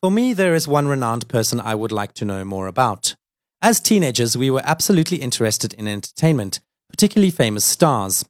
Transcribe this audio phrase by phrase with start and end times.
[0.00, 3.14] For me, there is one renowned person I would like to know more about.
[3.60, 8.24] As teenagers, we were absolutely interested in entertainment, particularly famous stars.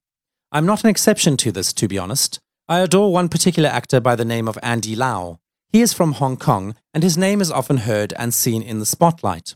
[0.51, 2.41] I'm not an exception to this, to be honest.
[2.68, 5.38] I adore one particular actor by the name of Andy Lau.
[5.68, 8.87] He is from Hong Kong, and his name is often heard and seen in the
[8.87, 9.55] spotlight.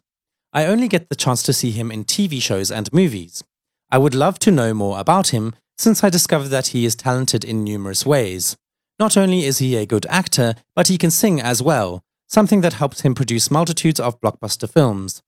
[0.52, 3.42] I only get the chance to see him in TV shows and movies.
[3.90, 7.45] I would love to know more about him since I discovered that he is talented
[7.45, 8.57] in numerous ways.
[8.99, 12.75] Not only is he a good actor, but he can sing as well, something that
[12.75, 15.23] helps him produce multitudes of blockbuster films.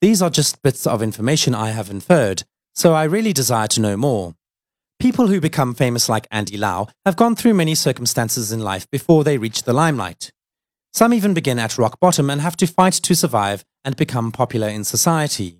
[0.00, 3.96] These are just bits of information I have inferred, so I really desire to know
[3.96, 4.34] more.
[4.98, 9.24] People who become famous like Andy Lau have gone through many circumstances in life before
[9.24, 10.32] they reach the limelight.
[10.92, 14.68] Some even begin at rock bottom and have to fight to survive and become popular
[14.68, 15.59] in society.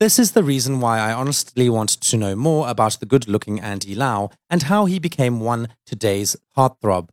[0.00, 3.60] This is the reason why I honestly want to know more about the good looking
[3.60, 7.10] Andy Lau and how he became one today's heartthrob.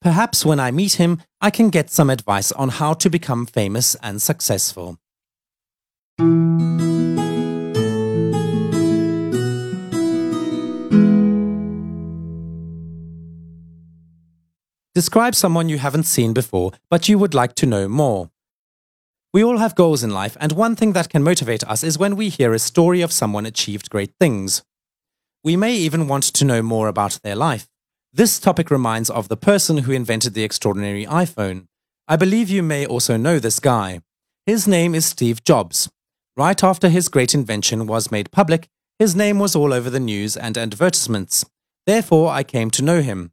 [0.00, 3.96] Perhaps when I meet him, I can get some advice on how to become famous
[3.96, 4.96] and successful.
[14.94, 18.30] Describe someone you haven't seen before, but you would like to know more.
[19.32, 22.16] We all have goals in life, and one thing that can motivate us is when
[22.16, 24.64] we hear a story of someone achieved great things.
[25.44, 27.68] We may even want to know more about their life.
[28.12, 31.66] This topic reminds of the person who invented the extraordinary iPhone.
[32.08, 34.00] I believe you may also know this guy.
[34.46, 35.88] His name is Steve Jobs.
[36.36, 38.66] Right after his great invention was made public,
[38.98, 41.44] his name was all over the news and advertisements.
[41.86, 43.30] Therefore, I came to know him.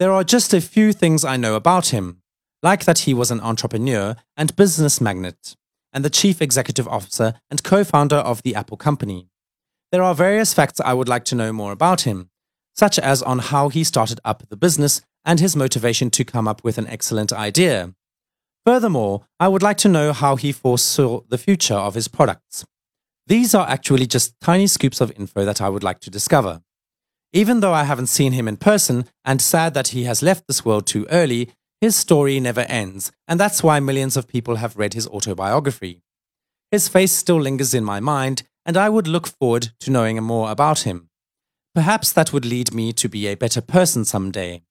[0.00, 2.22] There are just a few things I know about him,
[2.64, 5.54] like that he was an entrepreneur and business magnate,
[5.92, 9.28] and the chief executive officer and co founder of the Apple company.
[9.92, 12.30] There are various facts I would like to know more about him,
[12.74, 16.64] such as on how he started up the business and his motivation to come up
[16.64, 17.94] with an excellent idea.
[18.64, 22.64] Furthermore, I would like to know how he foresaw the future of his products.
[23.26, 26.62] These are actually just tiny scoops of info that I would like to discover.
[27.32, 30.64] Even though I haven't seen him in person and sad that he has left this
[30.64, 31.50] world too early,
[31.81, 36.01] his story never ends, and that's why millions of people have read his autobiography.
[36.71, 40.51] His face still lingers in my mind, and I would look forward to knowing more
[40.51, 41.09] about him.
[41.73, 44.61] Perhaps that would lead me to be a better person someday.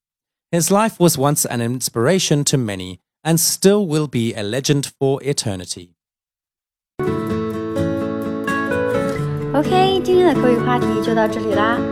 [0.53, 5.21] His life was once an inspiration to many, and still will be a legend for
[5.23, 5.95] eternity.
[9.55, 11.92] OK，今天的口语话题就到这里啦。